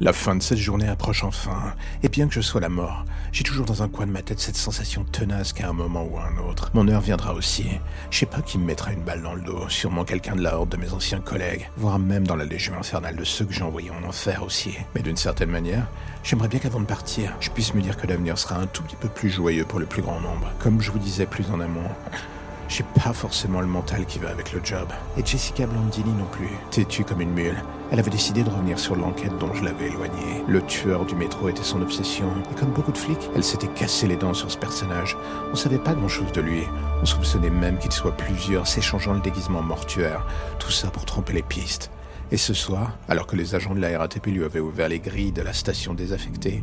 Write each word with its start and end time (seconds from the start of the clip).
La 0.00 0.12
fin 0.12 0.34
de 0.34 0.42
cette 0.42 0.58
journée 0.58 0.88
approche 0.88 1.22
enfin, 1.22 1.74
et 2.02 2.08
bien 2.08 2.26
que 2.26 2.34
je 2.34 2.40
sois 2.40 2.60
la 2.60 2.68
mort, 2.68 3.04
j'ai 3.30 3.44
toujours 3.44 3.66
dans 3.66 3.84
un 3.84 3.88
coin 3.88 4.06
de 4.06 4.10
ma 4.10 4.22
tête 4.22 4.40
cette 4.40 4.56
sensation 4.56 5.04
tenace 5.04 5.52
qu'à 5.52 5.68
un 5.68 5.72
moment 5.72 6.02
ou 6.02 6.18
à 6.18 6.26
un 6.26 6.38
autre, 6.38 6.70
mon 6.74 6.88
heure 6.88 7.02
viendra 7.02 7.34
aussi. 7.34 7.66
Je 8.10 8.18
sais 8.18 8.26
pas 8.26 8.42
qui 8.42 8.58
me 8.58 8.64
mettra 8.64 8.92
une 8.92 9.02
balle 9.02 9.22
dans 9.22 9.34
le 9.34 9.42
dos, 9.42 9.68
sûrement 9.68 10.04
quelqu'un 10.04 10.34
de 10.34 10.42
la 10.42 10.58
horde 10.58 10.70
de 10.70 10.76
mes 10.76 10.92
anciens 10.92 11.20
collègues, 11.20 11.68
voire 11.76 12.00
même 12.00 12.26
dans 12.26 12.34
la 12.34 12.44
légion 12.44 12.74
infernale 12.76 13.14
de 13.14 13.22
ceux 13.22 13.44
que 13.44 13.52
j'ai 13.52 13.62
envoyés 13.62 13.90
en 13.90 14.08
enfer 14.08 14.42
aussi. 14.42 14.74
Mais 14.94 15.02
d'une 15.02 15.16
certaine 15.16 15.50
manière, 15.50 15.86
j'aimerais 16.24 16.48
bien 16.48 16.58
qu'avant 16.58 16.80
de 16.80 16.86
partir, 16.86 17.36
je 17.38 17.50
puisse 17.50 17.74
me 17.74 17.82
dire 17.82 17.96
que 17.96 18.06
l'avenir 18.08 18.38
sera 18.38 18.56
un 18.56 18.66
tout 18.66 18.82
petit 18.82 18.96
peu 18.96 19.08
plus 19.08 19.30
joyeux 19.30 19.66
pour 19.66 19.78
le 19.78 19.86
plus 19.86 20.02
grand 20.02 20.20
nombre. 20.20 20.50
Comme 20.58 20.80
je 20.80 20.90
vous 20.90 20.98
disais 20.98 21.26
plus 21.26 21.48
en 21.52 21.60
amont, 21.60 21.90
j'ai 22.68 22.84
pas 23.04 23.12
forcément 23.12 23.60
le 23.60 23.66
mental 23.68 24.04
qui 24.06 24.18
va 24.18 24.30
avec 24.30 24.52
le 24.52 24.60
job. 24.64 24.88
Et 25.16 25.24
Jessica 25.24 25.66
Blandini 25.66 26.12
non 26.12 26.26
plus. 26.32 26.48
Têtue 26.70 27.04
comme 27.04 27.20
une 27.20 27.34
mule. 27.34 27.62
Elle 27.92 27.98
avait 27.98 28.10
décidé 28.10 28.42
de 28.42 28.48
revenir 28.48 28.78
sur 28.78 28.96
l'enquête 28.96 29.36
dont 29.38 29.52
je 29.52 29.62
l'avais 29.62 29.88
éloignée. 29.88 30.42
Le 30.48 30.62
tueur 30.62 31.04
du 31.04 31.14
métro 31.14 31.50
était 31.50 31.62
son 31.62 31.82
obsession. 31.82 32.24
Et 32.50 32.58
comme 32.58 32.70
beaucoup 32.70 32.90
de 32.90 32.96
flics, 32.96 33.28
elle 33.36 33.44
s'était 33.44 33.68
cassé 33.68 34.06
les 34.06 34.16
dents 34.16 34.32
sur 34.32 34.50
ce 34.50 34.56
personnage. 34.56 35.14
On 35.52 35.56
savait 35.56 35.76
pas 35.76 35.92
grand 35.92 36.08
chose 36.08 36.32
de 36.32 36.40
lui. 36.40 36.62
On 37.02 37.04
soupçonnait 37.04 37.50
même 37.50 37.76
qu'il 37.76 37.92
soit 37.92 38.16
plusieurs 38.16 38.66
s'échangeant 38.66 39.12
le 39.12 39.20
déguisement 39.20 39.60
mortuaire. 39.60 40.26
Tout 40.58 40.70
ça 40.70 40.88
pour 40.88 41.04
tromper 41.04 41.34
les 41.34 41.42
pistes. 41.42 41.90
Et 42.30 42.38
ce 42.38 42.54
soir, 42.54 42.96
alors 43.10 43.26
que 43.26 43.36
les 43.36 43.54
agents 43.54 43.74
de 43.74 43.80
la 43.80 43.98
RATP 43.98 44.28
lui 44.28 44.42
avaient 44.42 44.58
ouvert 44.58 44.88
les 44.88 44.98
grilles 44.98 45.32
de 45.32 45.42
la 45.42 45.52
station 45.52 45.92
désaffectée, 45.92 46.62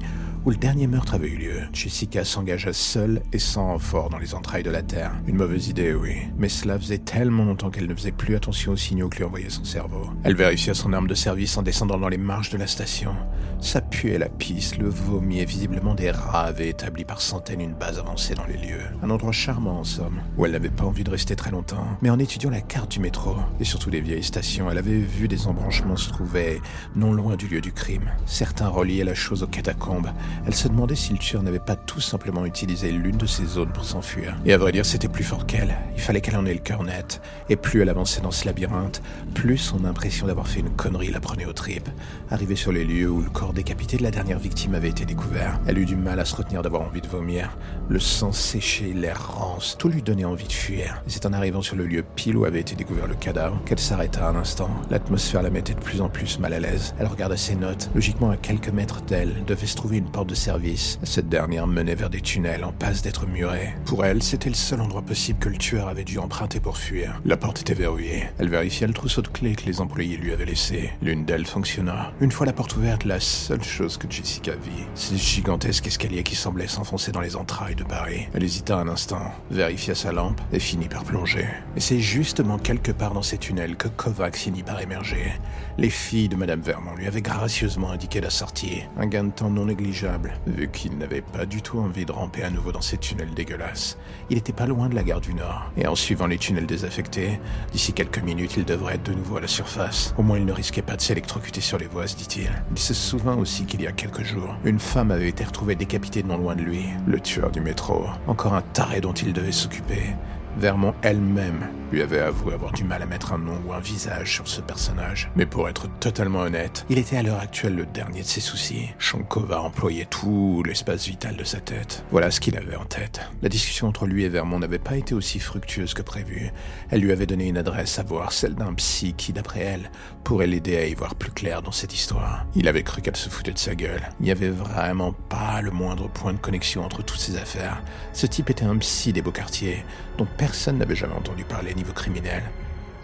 où 0.49 0.51
le 0.51 0.57
dernier 0.57 0.87
meurtre 0.87 1.13
avait 1.13 1.27
eu 1.27 1.35
lieu, 1.35 1.61
Jessica 1.73 2.25
s'engagea 2.25 2.73
seule 2.73 3.21
et 3.31 3.37
sans 3.37 3.67
renfort 3.67 4.09
dans 4.09 4.17
les 4.17 4.33
entrailles 4.33 4.63
de 4.63 4.71
la 4.71 4.81
Terre. 4.81 5.11
Une 5.27 5.35
mauvaise 5.35 5.67
idée, 5.67 5.93
oui. 5.93 6.15
Mais 6.39 6.49
cela 6.49 6.79
faisait 6.79 6.97
tellement 6.97 7.45
longtemps 7.45 7.69
qu'elle 7.69 7.85
ne 7.85 7.93
faisait 7.93 8.11
plus 8.11 8.35
attention 8.35 8.71
aux 8.71 8.75
signaux 8.75 9.09
que 9.09 9.17
lui 9.17 9.25
envoyait 9.25 9.51
son 9.51 9.63
cerveau. 9.63 10.09
Elle 10.23 10.33
vérifia 10.33 10.73
son 10.73 10.91
arme 10.91 11.05
de 11.05 11.13
service 11.13 11.55
en 11.55 11.61
descendant 11.61 11.99
dans 11.99 12.09
les 12.09 12.17
marches 12.17 12.49
de 12.49 12.57
la 12.57 12.65
station. 12.65 13.15
Ça 13.61 13.79
puait 13.81 14.17
la 14.17 14.29
pisse, 14.29 14.79
le 14.79 14.89
vomi 14.89 15.39
et 15.39 15.45
visiblement 15.45 15.93
des 15.93 16.09
rats 16.09 16.45
avaient 16.45 16.69
établi 16.69 17.05
par 17.05 17.21
centaines 17.21 17.61
une 17.61 17.73
base 17.73 17.99
avancée 17.99 18.33
dans 18.33 18.45
les 18.45 18.57
lieux. 18.57 18.81
Un 19.03 19.09
endroit 19.11 19.33
charmant 19.33 19.79
en 19.79 19.83
somme, 19.83 20.21
où 20.35 20.45
elle 20.45 20.53
n'avait 20.53 20.69
pas 20.69 20.85
envie 20.85 21.03
de 21.03 21.11
rester 21.11 21.35
très 21.35 21.51
longtemps. 21.51 21.85
Mais 22.01 22.09
en 22.09 22.17
étudiant 22.17 22.49
la 22.49 22.61
carte 22.61 22.91
du 22.91 23.01
métro, 23.01 23.35
et 23.59 23.65
surtout 23.65 23.91
les 23.91 24.01
vieilles 24.01 24.23
stations, 24.23 24.71
elle 24.71 24.79
avait 24.79 24.97
vu 24.97 25.27
des 25.27 25.45
embranchements 25.45 25.97
se 25.97 26.09
trouvaient 26.09 26.59
non 26.95 27.13
loin 27.13 27.35
du 27.35 27.47
lieu 27.47 27.61
du 27.61 27.71
crime. 27.71 28.09
Certains 28.25 28.69
reliaient 28.69 29.03
la 29.03 29.13
chose 29.13 29.43
aux 29.43 29.47
catacombes. 29.47 30.09
Elle 30.45 30.55
se 30.55 30.67
demandait 30.67 30.95
si 30.95 31.13
le 31.13 31.19
tueur 31.19 31.43
n'avait 31.43 31.59
pas 31.59 31.75
tout 31.75 32.01
simplement 32.01 32.45
utilisé 32.45 32.91
l'une 32.91 33.17
de 33.17 33.25
ces 33.25 33.45
zones 33.45 33.71
pour 33.71 33.85
s'enfuir. 33.85 34.35
Et 34.45 34.53
à 34.53 34.57
vrai 34.57 34.71
dire, 34.71 34.85
c'était 34.85 35.07
plus 35.07 35.23
fort 35.23 35.45
qu'elle. 35.45 35.75
Il 35.95 36.01
fallait 36.01 36.21
qu'elle 36.21 36.37
en 36.37 36.45
ait 36.45 36.53
le 36.53 36.59
cœur 36.59 36.83
net. 36.83 37.21
Et 37.49 37.55
plus 37.55 37.81
elle 37.81 37.89
avançait 37.89 38.21
dans 38.21 38.31
ce 38.31 38.45
labyrinthe, 38.45 39.01
plus 39.33 39.57
son 39.57 39.85
impression 39.85 40.27
d'avoir 40.27 40.47
fait 40.47 40.59
une 40.59 40.69
connerie 40.69 41.11
la 41.11 41.19
prenait 41.19 41.45
aux 41.45 41.53
tripes. 41.53 41.89
Arrivée 42.29 42.55
sur 42.55 42.71
les 42.71 42.85
lieux 42.85 43.09
où 43.09 43.21
le 43.21 43.29
corps 43.29 43.53
décapité 43.53 43.97
de 43.97 44.03
la 44.03 44.11
dernière 44.11 44.39
victime 44.39 44.75
avait 44.75 44.89
été 44.89 45.05
découvert, 45.05 45.59
elle 45.67 45.77
eut 45.77 45.85
du 45.85 45.95
mal 45.95 46.19
à 46.19 46.25
se 46.25 46.35
retenir 46.35 46.61
d'avoir 46.61 46.83
envie 46.83 47.01
de 47.01 47.07
vomir. 47.07 47.57
Le 47.89 47.99
sang 47.99 48.31
séché, 48.31 48.93
l'air 48.93 49.33
rance, 49.33 49.75
tout 49.77 49.89
lui 49.89 50.01
donnait 50.01 50.25
envie 50.25 50.47
de 50.47 50.53
fuir. 50.53 51.01
C'est 51.07 51.25
en 51.25 51.33
arrivant 51.33 51.61
sur 51.61 51.75
le 51.75 51.85
lieu 51.85 52.03
pile 52.15 52.37
où 52.37 52.45
avait 52.45 52.59
été 52.59 52.75
découvert 52.75 53.07
le 53.07 53.15
cadavre 53.15 53.61
qu'elle 53.65 53.79
s'arrêta 53.79 54.27
un 54.27 54.35
instant. 54.35 54.69
L'atmosphère 54.89 55.41
la 55.41 55.49
mettait 55.49 55.73
de 55.73 55.79
plus 55.79 56.01
en 56.01 56.09
plus 56.09 56.39
mal 56.39 56.53
à 56.53 56.59
l'aise. 56.59 56.93
Elle 56.99 57.07
regarda 57.07 57.37
ses 57.37 57.55
notes. 57.55 57.89
Logiquement, 57.95 58.29
à 58.29 58.37
quelques 58.37 58.69
mètres 58.69 59.01
d'elle, 59.01 59.43
devait 59.45 59.67
se 59.67 59.75
trouver 59.75 59.97
une 59.97 60.09
porte 60.09 60.18
de 60.25 60.35
service. 60.35 60.99
Cette 61.03 61.29
dernière 61.29 61.67
menait 61.67 61.95
vers 61.95 62.09
des 62.09 62.21
tunnels 62.21 62.63
en 62.63 62.71
passe 62.71 63.01
d'être 63.01 63.27
murée. 63.27 63.73
Pour 63.85 64.05
elle, 64.05 64.23
c'était 64.23 64.49
le 64.49 64.55
seul 64.55 64.81
endroit 64.81 65.01
possible 65.01 65.39
que 65.39 65.49
le 65.49 65.57
tueur 65.57 65.87
avait 65.87 66.03
dû 66.03 66.17
emprunter 66.17 66.59
pour 66.59 66.77
fuir. 66.77 67.19
La 67.25 67.37
porte 67.37 67.61
était 67.61 67.73
verrouillée. 67.73 68.23
Elle 68.37 68.49
vérifia 68.49 68.87
le 68.87 68.93
trousseau 68.93 69.21
de 69.21 69.27
clés 69.27 69.55
que 69.55 69.65
les 69.65 69.81
employés 69.81 70.17
lui 70.17 70.31
avaient 70.31 70.45
laissé. 70.45 70.91
L'une 71.01 71.25
d'elles 71.25 71.45
fonctionna. 71.45 72.11
Une 72.21 72.31
fois 72.31 72.45
la 72.45 72.53
porte 72.53 72.75
ouverte, 72.75 73.05
la 73.05 73.19
seule 73.19 73.63
chose 73.63 73.97
que 73.97 74.09
Jessica 74.09 74.51
vit, 74.51 74.85
c'est 74.95 75.17
ce 75.17 75.23
gigantesque 75.23 75.87
escalier 75.87 76.23
qui 76.23 76.35
semblait 76.35 76.67
s'enfoncer 76.67 77.11
dans 77.11 77.21
les 77.21 77.35
entrailles 77.35 77.75
de 77.75 77.83
Paris. 77.83 78.27
Elle 78.33 78.43
hésita 78.43 78.77
un 78.77 78.87
instant, 78.87 79.31
vérifia 79.51 79.95
sa 79.95 80.11
lampe 80.11 80.41
et 80.51 80.59
finit 80.59 80.87
par 80.87 81.03
plonger. 81.03 81.47
Et 81.75 81.79
c'est 81.79 81.99
justement 81.99 82.57
quelque 82.57 82.91
part 82.91 83.13
dans 83.13 83.21
ces 83.21 83.37
tunnels 83.37 83.75
que 83.75 83.87
Kovacs 83.87 84.35
finit 84.35 84.63
par 84.63 84.81
émerger. 84.81 85.33
Les 85.77 85.89
filles 85.89 86.29
de 86.29 86.35
Madame 86.35 86.61
Vermont 86.61 86.95
lui 86.95 87.07
avaient 87.07 87.21
gracieusement 87.21 87.91
indiqué 87.91 88.19
la 88.21 88.29
sortie, 88.29 88.83
un 88.97 89.07
gain 89.07 89.25
de 89.25 89.31
temps 89.31 89.49
non 89.49 89.65
négligeable, 89.65 90.08
vu 90.47 90.69
qu'il 90.69 90.97
n'avait 90.97 91.21
pas 91.21 91.45
du 91.45 91.61
tout 91.61 91.79
envie 91.79 92.05
de 92.05 92.11
ramper 92.11 92.43
à 92.43 92.49
nouveau 92.49 92.71
dans 92.71 92.81
ces 92.81 92.97
tunnels 92.97 93.33
dégueulasses. 93.33 93.97
Il 94.29 94.37
était 94.37 94.53
pas 94.53 94.65
loin 94.65 94.89
de 94.89 94.95
la 94.95 95.03
gare 95.03 95.21
du 95.21 95.33
Nord, 95.33 95.71
et 95.77 95.87
en 95.87 95.95
suivant 95.95 96.27
les 96.27 96.37
tunnels 96.37 96.65
désaffectés, 96.65 97.39
d'ici 97.71 97.93
quelques 97.93 98.23
minutes, 98.23 98.55
il 98.57 98.65
devrait 98.65 98.95
être 98.95 99.03
de 99.03 99.13
nouveau 99.13 99.37
à 99.37 99.41
la 99.41 99.47
surface. 99.47 100.13
Au 100.17 100.23
moins, 100.23 100.37
il 100.37 100.45
ne 100.45 100.53
risquait 100.53 100.81
pas 100.81 100.95
de 100.95 101.01
s'électrocuter 101.01 101.61
sur 101.61 101.77
les 101.77 101.87
voies, 101.87 102.05
dit-il. 102.05 102.49
Il 102.71 102.79
se 102.79 102.93
souvint 102.93 103.35
aussi 103.35 103.65
qu'il 103.65 103.81
y 103.81 103.87
a 103.87 103.91
quelques 103.91 104.23
jours, 104.23 104.55
une 104.63 104.79
femme 104.79 105.11
avait 105.11 105.29
été 105.29 105.43
retrouvée 105.43 105.75
décapitée 105.75 106.23
non 106.23 106.37
loin 106.37 106.55
de 106.55 106.61
lui, 106.61 106.85
le 107.07 107.19
tueur 107.19 107.51
du 107.51 107.61
métro, 107.61 108.05
encore 108.27 108.53
un 108.53 108.61
taré 108.61 109.01
dont 109.01 109.13
il 109.13 109.33
devait 109.33 109.51
s'occuper. 109.51 110.15
Vermont 110.59 110.93
elle-même 111.03 111.69
lui 111.91 112.01
avait 112.01 112.19
avoué 112.19 112.53
avoir 112.53 112.71
du 112.71 112.83
mal 112.83 113.01
à 113.01 113.05
mettre 113.05 113.33
un 113.33 113.37
nom 113.37 113.59
ou 113.65 113.73
un 113.73 113.79
visage 113.79 114.33
sur 114.33 114.47
ce 114.47 114.61
personnage. 114.61 115.31
Mais 115.35 115.45
pour 115.45 115.69
être 115.69 115.87
totalement 115.99 116.39
honnête, 116.39 116.85
il 116.89 116.99
était 116.99 117.17
à 117.17 117.23
l'heure 117.23 117.39
actuelle 117.39 117.75
le 117.75 117.85
dernier 117.85 118.21
de 118.21 118.27
ses 118.27 118.41
soucis. 118.41 118.89
Shankova 118.99 119.61
employait 119.61 120.05
tout 120.05 120.61
l'espace 120.65 121.07
vital 121.07 121.35
de 121.35 121.43
sa 121.43 121.59
tête. 121.59 122.03
Voilà 122.11 122.29
ce 122.29 122.41
qu'il 122.41 122.57
avait 122.57 122.75
en 122.75 122.85
tête. 122.85 123.21
La 123.41 123.49
discussion 123.49 123.87
entre 123.87 124.05
lui 124.05 124.23
et 124.23 124.29
Vermont 124.29 124.59
n'avait 124.59 124.79
pas 124.79 124.97
été 124.97 125.15
aussi 125.15 125.39
fructueuse 125.39 125.93
que 125.93 126.01
prévu. 126.01 126.51
Elle 126.89 127.01
lui 127.01 127.11
avait 127.11 127.25
donné 127.25 127.47
une 127.47 127.57
adresse 127.57 127.97
à 127.97 128.03
voir, 128.03 128.33
celle 128.33 128.55
d'un 128.55 128.73
psy 128.73 129.13
qui, 129.13 129.33
d'après 129.33 129.61
elle, 129.61 129.89
pourrait 130.23 130.47
l'aider 130.47 130.77
à 130.77 130.85
y 130.85 130.93
voir 130.93 131.15
plus 131.15 131.31
clair 131.31 131.61
dans 131.61 131.71
cette 131.71 131.93
histoire. 131.93 132.45
Il 132.53 132.67
avait 132.67 132.83
cru 132.83 133.01
qu'elle 133.01 133.15
se 133.15 133.29
foutait 133.29 133.53
de 133.53 133.57
sa 133.57 133.75
gueule. 133.75 134.09
Il 134.19 134.25
n'y 134.25 134.31
avait 134.31 134.49
vraiment 134.49 135.13
pas 135.13 135.61
le 135.61 135.71
moindre 135.71 136.09
point 136.09 136.33
de 136.33 136.39
connexion 136.39 136.83
entre 136.83 137.01
toutes 137.01 137.19
ces 137.19 137.37
affaires. 137.37 137.81
Ce 138.13 138.27
type 138.27 138.49
était 138.49 138.65
un 138.65 138.77
psy 138.77 139.13
des 139.13 139.21
beaux 139.21 139.31
quartiers, 139.31 139.83
dont 140.17 140.27
personne 140.49 140.79
n'avait 140.79 140.95
jamais 140.95 141.13
entendu 141.13 141.43
parler 141.43 141.75
niveau 141.75 141.93
criminel. 141.93 142.41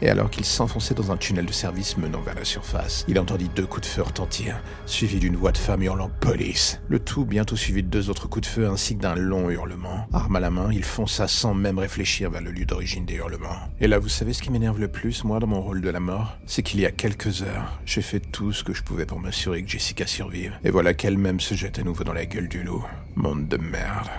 Et 0.01 0.09
alors 0.09 0.31
qu'il 0.31 0.45
s'enfonçait 0.45 0.95
dans 0.95 1.11
un 1.11 1.17
tunnel 1.17 1.45
de 1.45 1.51
service 1.51 1.95
menant 1.95 2.21
vers 2.21 2.33
la 2.33 2.43
surface, 2.43 3.05
il 3.07 3.19
entendit 3.19 3.51
deux 3.55 3.67
coups 3.67 3.87
de 3.87 3.93
feu 3.93 4.01
retentir, 4.01 4.59
suivis 4.87 5.19
d'une 5.19 5.35
voix 5.35 5.51
de 5.51 5.59
femme 5.59 5.83
hurlant 5.83 6.09
police. 6.21 6.81
Le 6.89 6.97
tout 6.97 7.23
bientôt 7.23 7.55
suivi 7.55 7.83
de 7.83 7.87
deux 7.87 8.09
autres 8.09 8.27
coups 8.27 8.47
de 8.47 8.51
feu 8.51 8.67
ainsi 8.67 8.95
que 8.95 9.01
d'un 9.01 9.13
long 9.13 9.51
hurlement. 9.51 10.07
Arme 10.11 10.37
à 10.37 10.39
la 10.39 10.49
main, 10.49 10.71
il 10.73 10.83
fonça 10.83 11.27
sans 11.27 11.53
même 11.53 11.77
réfléchir 11.77 12.31
vers 12.31 12.41
le 12.41 12.49
lieu 12.49 12.65
d'origine 12.65 13.05
des 13.05 13.13
hurlements. 13.13 13.69
Et 13.79 13.87
là, 13.87 13.99
vous 13.99 14.09
savez 14.09 14.33
ce 14.33 14.41
qui 14.41 14.49
m'énerve 14.49 14.79
le 14.79 14.87
plus, 14.87 15.23
moi, 15.23 15.39
dans 15.39 15.47
mon 15.47 15.61
rôle 15.61 15.81
de 15.81 15.89
la 15.91 15.99
mort? 15.99 16.39
C'est 16.47 16.63
qu'il 16.63 16.79
y 16.79 16.87
a 16.87 16.91
quelques 16.91 17.43
heures, 17.43 17.79
j'ai 17.85 18.01
fait 18.01 18.19
tout 18.19 18.53
ce 18.53 18.63
que 18.63 18.73
je 18.73 18.81
pouvais 18.81 19.05
pour 19.05 19.19
m'assurer 19.19 19.61
que 19.61 19.69
Jessica 19.69 20.07
survive. 20.07 20.57
Et 20.63 20.71
voilà 20.71 20.95
qu'elle-même 20.95 21.39
se 21.39 21.53
jette 21.53 21.77
à 21.77 21.83
nouveau 21.83 22.03
dans 22.03 22.13
la 22.13 22.25
gueule 22.25 22.49
du 22.49 22.63
loup. 22.63 22.83
Monde 23.15 23.47
de 23.47 23.57
merde. 23.57 24.09